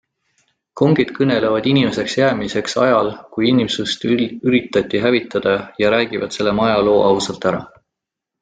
Kongid 0.79 1.11
kõnelevad 1.17 1.67
inimeseks 1.71 2.15
jäämiseks 2.19 2.75
ajal, 2.85 3.11
kui 3.35 3.49
inimsust 3.51 4.07
üritati 4.49 5.03
hävitada, 5.07 5.55
ja 5.85 5.95
räägivad 5.99 6.39
selle 6.39 6.57
maja 6.63 6.83
loo 6.89 6.99
ausalt 7.13 7.51
ära. 7.53 7.63